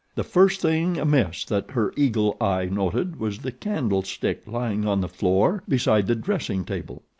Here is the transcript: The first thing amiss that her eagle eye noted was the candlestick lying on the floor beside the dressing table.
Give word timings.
The 0.15 0.23
first 0.23 0.61
thing 0.61 0.97
amiss 0.97 1.45
that 1.45 1.69
her 1.73 1.93
eagle 1.95 2.35
eye 2.41 2.65
noted 2.65 3.19
was 3.19 3.37
the 3.37 3.51
candlestick 3.51 4.41
lying 4.47 4.83
on 4.87 4.99
the 5.01 5.07
floor 5.07 5.61
beside 5.69 6.07
the 6.07 6.15
dressing 6.15 6.65
table. 6.65 7.03